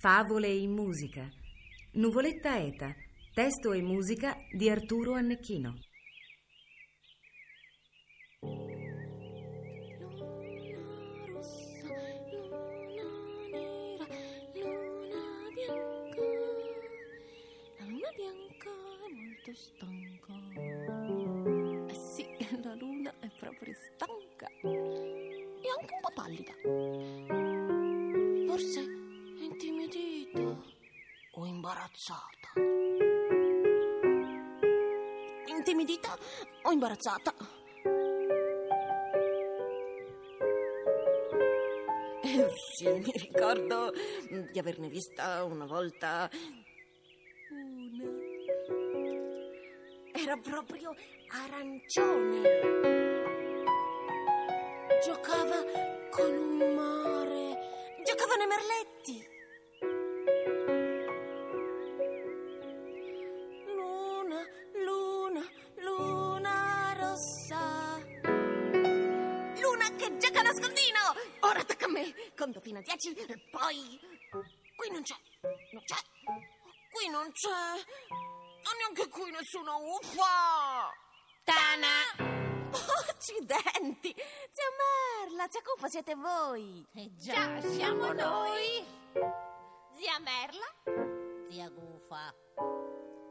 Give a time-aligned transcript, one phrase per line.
[0.00, 1.28] Favole in musica.
[1.92, 2.94] Nuvoletta Eta.
[3.34, 5.74] Testo e musica di Arturo Annecchino.
[19.52, 20.32] Stanca.
[21.88, 22.26] Eh sì,
[22.64, 24.46] la luna è proprio stanca.
[24.62, 27.29] E anche un po' pallida.
[32.00, 32.48] Imbarazzata.
[35.46, 36.16] Intimidita
[36.62, 37.34] o imbarazzata?
[42.22, 43.92] Eh, sì, mi ricordo
[44.50, 46.30] di averne vista una volta.
[47.50, 48.08] Una.
[50.12, 50.94] Era proprio
[51.28, 52.40] arancione.
[55.04, 55.64] Giocava
[56.10, 57.58] con un mare.
[58.04, 59.39] Giocava nei merletti.
[78.90, 80.90] Non neanche qui nessuna uffa!
[81.44, 82.38] Tana!
[83.08, 84.12] Accidenti!
[84.50, 86.84] Zia Merla, zia Cufa siete voi!
[86.94, 88.84] Eh già, siamo noi.
[89.92, 91.46] Zia Merla?
[91.48, 92.34] Zia Gufa.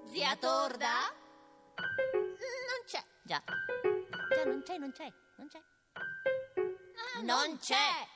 [0.06, 1.14] Zia Torda?
[1.76, 3.04] Non c'è.
[3.23, 3.44] Già.
[3.44, 5.62] Già, non c'è, non c'è, non c'è.
[5.98, 8.08] Ah, non c'è!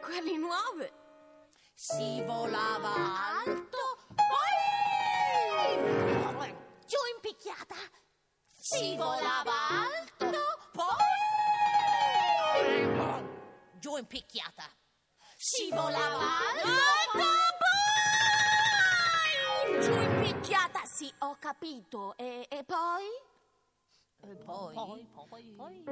[0.00, 0.92] Quelli nuove!
[1.74, 2.92] Si volava
[3.44, 3.61] alto,
[7.42, 7.74] picchiata!
[8.46, 10.30] Si volava alto,
[10.72, 10.86] poi...
[13.80, 14.62] Giù in picchiata.
[15.36, 16.20] Si volava
[16.52, 16.68] alto,
[19.80, 22.16] Giù in picchiata, sì, ho capito.
[22.16, 23.06] E, e poi?
[24.20, 24.74] E poi...
[24.74, 25.54] Poi, poi...
[25.56, 25.84] poi...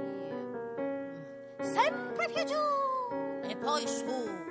[1.61, 2.55] Sempre più giù!
[3.43, 4.49] E poi su.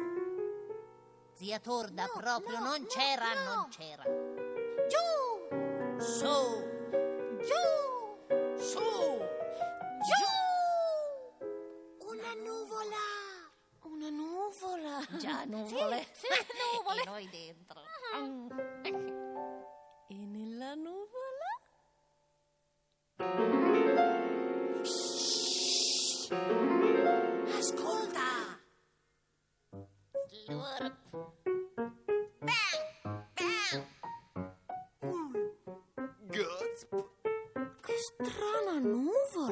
[1.36, 3.56] Zia Torda No, proprio no, non no, c'era, no.
[3.56, 4.04] non c'era.
[4.90, 5.38] Giù!
[6.02, 6.69] Su,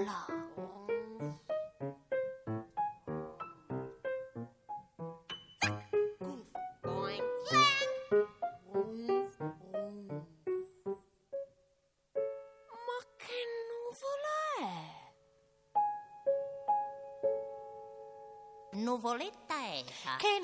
[0.07, 0.46] 了。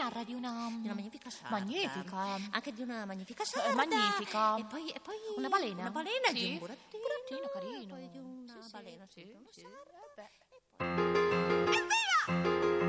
[0.04, 0.68] Narra di una...
[0.70, 1.58] Di una magnifica sarda.
[1.58, 2.18] Magnifica.
[2.52, 3.74] Anche di una magnifica Eh, sarda.
[3.76, 4.56] magnifica.
[4.58, 5.82] E poi, e poi Una balena?
[5.82, 6.34] Una balena Sì.
[6.34, 7.04] di un burattino.
[7.04, 7.82] Burattino carino.
[7.82, 9.06] E poi di una Sì, sì, balena.
[9.08, 9.62] sì, sì, una sì.
[9.62, 10.30] sarda.
[10.78, 12.83] Poi- Evviva!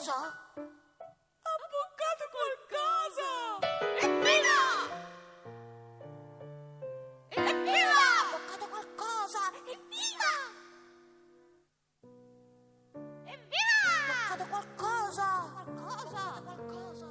[0.00, 0.14] Qualcosa?
[0.56, 3.28] Ha boccato qualcosa!
[4.00, 4.60] Evviva!
[7.28, 8.00] Evviva!
[8.16, 9.40] Ha boccato qualcosa!
[9.66, 10.32] Evviva!
[13.24, 13.84] Evviva!
[13.84, 15.26] Ha boccato qualcosa!
[15.52, 16.22] Qualcosa!
[16.44, 17.08] Qualcosa!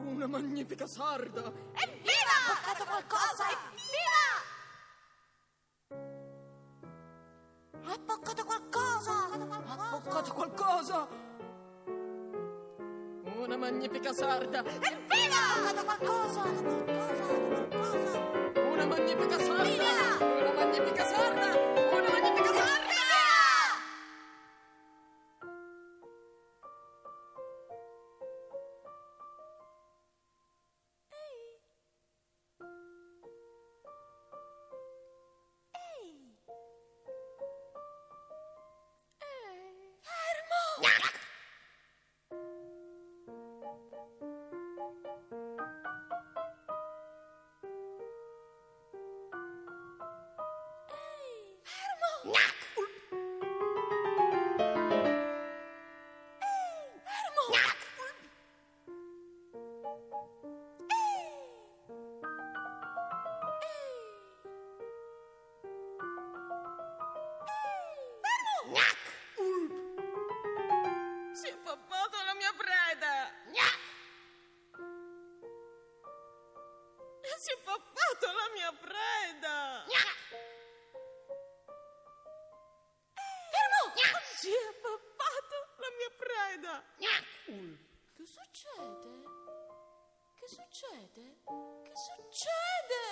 [0.00, 1.40] Una magnifica sarda!
[1.72, 2.34] Evviva!
[2.36, 3.44] Ha boccato qualcosa!
[3.48, 4.49] Evviva!
[13.70, 14.64] Magnifica sarda!
[14.64, 15.82] Evviva!
[15.84, 16.42] Qualcosa!
[16.42, 17.22] Qualcosa!
[17.68, 18.18] Qualcosa!
[18.72, 19.90] Una magnifica sarda!
[20.20, 21.69] Una magnifica sarda!
[77.40, 79.86] Si è pappato la mia preda!
[83.50, 83.96] Fermo!
[84.36, 86.84] Si è pappato la mia preda!
[88.14, 89.22] Che succede?
[90.34, 91.40] Che succede?
[91.82, 93.04] Che succede?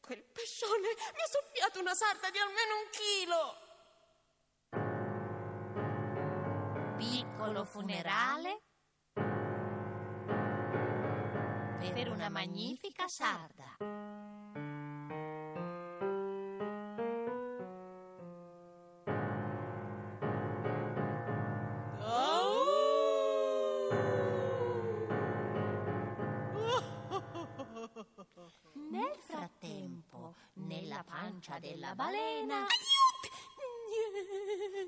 [0.00, 3.66] Quel pescione mi ha soffiato una sarda di almeno un chilo!
[6.96, 8.67] Piccolo funerale
[11.98, 13.76] per una magnifica sarda.
[28.90, 32.64] Nel frattempo, nella pancia della balena,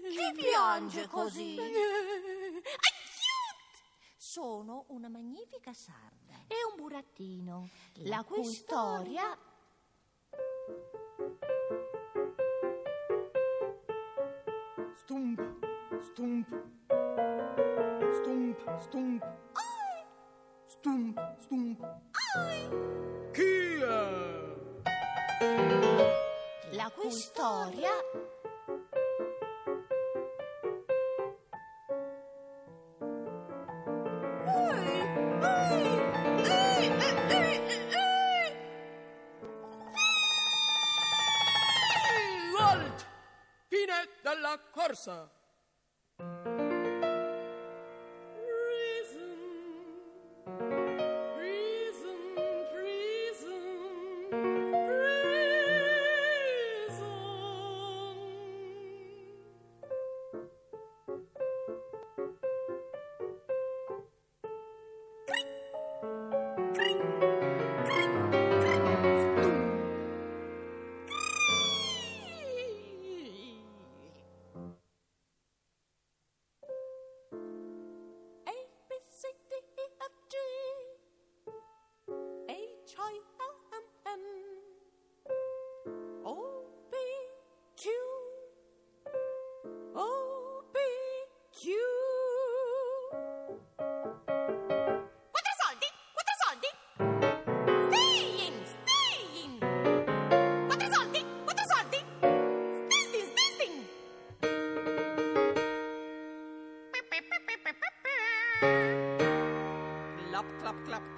[0.08, 1.58] chi piange così?
[4.30, 7.68] Sono una magnifica sarda e un burattino,
[8.04, 9.36] la cui storia
[14.94, 15.40] Stump,
[16.00, 16.46] stump,
[18.22, 19.24] stump, stump.
[20.66, 21.80] Stump, stump.
[23.32, 24.30] Chi è?
[26.70, 27.90] la cui storia
[45.04, 45.39] della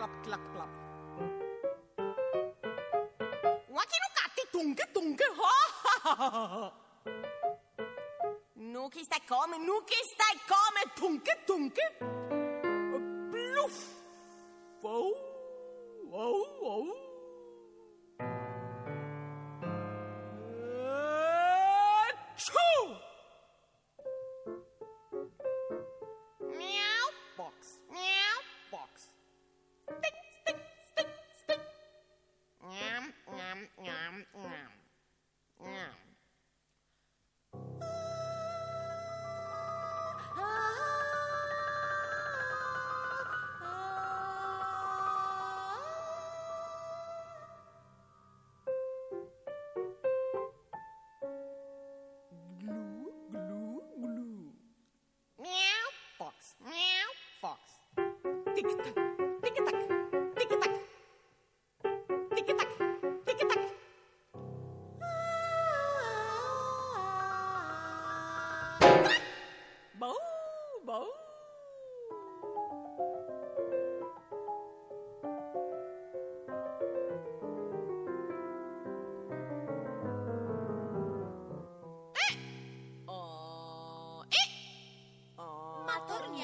[0.03, 0.69] clap, clap, clap.
[3.83, 6.73] Aqui no catti tunche, tunche, oh!
[8.55, 11.97] Nu che stai come, nu che stai come, tunche, tunche.
[13.31, 13.87] Bluff!
[14.83, 15.13] Oh,
[16.11, 17.12] oh, oh.
[56.23, 57.09] Fox, meow.
[57.41, 57.61] Fox.
[58.55, 59.02] Tick tock,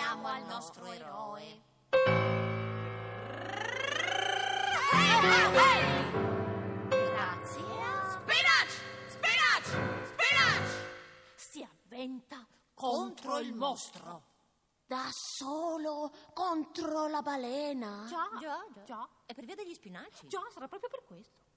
[0.08, 1.62] Torniamo al nostro eroe.
[6.88, 8.08] Grazie a...
[8.08, 8.72] Spinach!
[9.06, 9.66] Spinach!
[10.06, 10.70] Spinach!
[11.34, 14.22] Si avventa contro il mostro.
[14.86, 18.06] Da solo contro la balena?
[18.08, 19.06] Già, già, già.
[19.26, 20.26] È per via degli spinaci.
[20.26, 21.47] Già, sarà proprio per questo.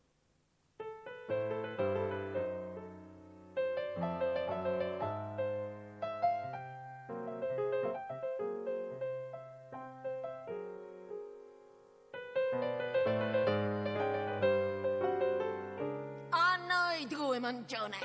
[17.41, 17.97] Mangione.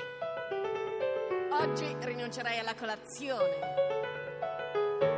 [1.51, 3.59] Oggi rinuncerai alla colazione.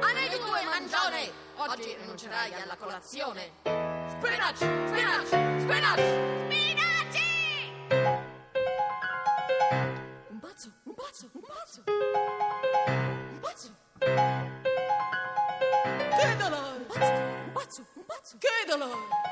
[0.01, 1.31] A noi due mangione!
[1.55, 3.53] Oggi rinuncerai alla colazione.
[3.63, 4.65] Spinaci!
[4.87, 5.37] Spinaci!
[5.61, 6.03] Spinaci!
[6.43, 7.27] Spinaci!
[10.27, 11.83] Un pazzo, un pazzo, un pazzo.
[11.87, 13.73] Un pazzo.
[16.17, 16.77] Che dolore!
[16.77, 18.37] Un pazzo, un pazzo, un pazzo.
[18.37, 19.28] Che dolore!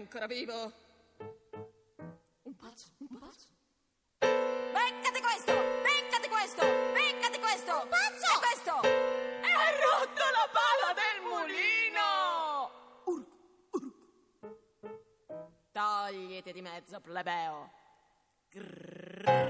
[0.00, 0.72] Ancora vivo.
[2.42, 3.48] Un pazzo, un pazzo.
[4.18, 5.52] Beccate questo!
[5.52, 6.62] Beccate questo!
[6.92, 7.82] Beccate questo!
[7.82, 8.24] Un pazzo!
[8.24, 8.72] E questo!
[8.80, 12.68] Hai rotto la pala del mulino!
[15.72, 17.70] Togliete di mezzo, plebeo.
[18.48, 19.48] Grrr.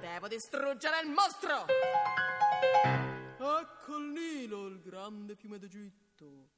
[0.00, 1.66] Devo distruggere il mostro!
[3.38, 6.57] Ecco il Nilo, il grande fiume d'Egitto.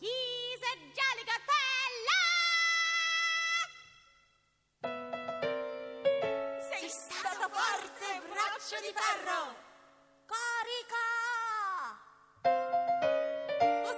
[0.00, 2.26] he's a jolly good fellow!
[6.70, 9.40] Sei stato forte, braccio di ferro!
[10.26, 11.06] Carica!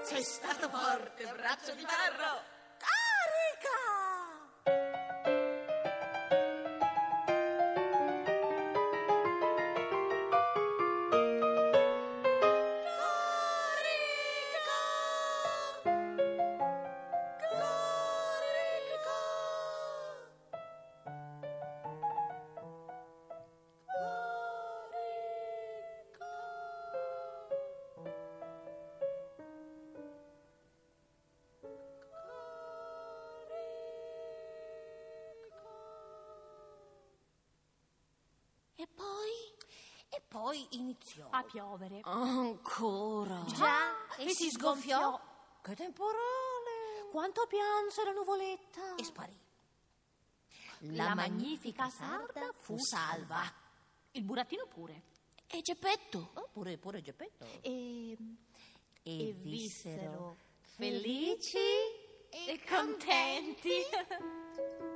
[0.04, 2.55] Sei stato forte, braccio di ferro!
[40.56, 42.00] Poi iniziò a piovere.
[42.02, 43.44] Ancora.
[43.46, 45.20] Già, e si sgonfiò.
[45.60, 47.08] Che temporale!
[47.10, 48.94] Quanto pianse la nuvoletta!
[48.96, 49.38] E sparì.
[50.94, 53.42] La magnifica sarda fu salva.
[54.12, 55.02] Il burattino pure.
[55.46, 56.30] E Geppetto?
[56.34, 57.44] Oh, pure, pure Geppetto.
[57.62, 58.16] E,
[59.02, 61.58] E, e vissero felici
[62.30, 63.82] e contenti.
[63.90, 64.94] Tutti?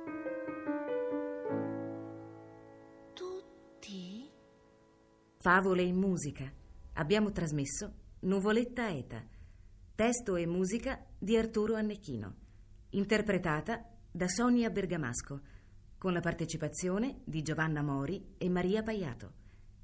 [5.41, 6.53] Favole in musica.
[6.93, 9.25] Abbiamo trasmesso Nuvoletta Eta.
[9.95, 12.35] Testo e musica di Arturo Annecchino.
[12.91, 15.41] Interpretata da Sonia Bergamasco,
[15.97, 19.33] con la partecipazione di Giovanna Mori e Maria Paiato.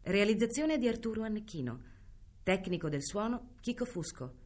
[0.03, 1.81] Realizzazione di Arturo Annecchino.
[2.43, 4.45] Tecnico del suono Chico Fusco.